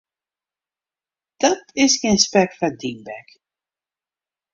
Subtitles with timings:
[1.41, 3.29] Dat is gjin spek foar dyn bek.